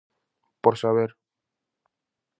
[0.63, 1.09] Por saber.